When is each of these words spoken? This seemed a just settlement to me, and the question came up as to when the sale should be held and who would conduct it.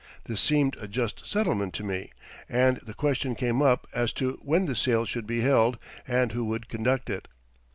This 0.23 0.41
seemed 0.41 0.77
a 0.79 0.87
just 0.87 1.27
settlement 1.27 1.75
to 1.75 1.83
me, 1.83 2.11
and 2.49 2.77
the 2.77 2.95
question 2.95 3.35
came 3.35 3.61
up 3.61 3.85
as 3.93 4.11
to 4.13 4.39
when 4.41 4.65
the 4.65 4.75
sale 4.75 5.05
should 5.05 5.27
be 5.27 5.41
held 5.41 5.77
and 6.07 6.31
who 6.31 6.43
would 6.45 6.69
conduct 6.69 7.07
it. 7.07 7.27